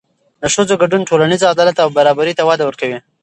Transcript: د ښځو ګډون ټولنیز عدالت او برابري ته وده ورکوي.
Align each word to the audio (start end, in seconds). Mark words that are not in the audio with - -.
د 0.41 0.43
ښځو 0.53 0.73
ګډون 0.81 1.01
ټولنیز 1.09 1.41
عدالت 1.53 1.77
او 1.83 1.89
برابري 1.97 2.33
ته 2.37 2.43
وده 2.49 2.63
ورکوي. 2.65 2.97